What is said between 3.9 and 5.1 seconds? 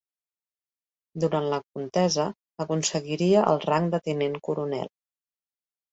de tinent coronel.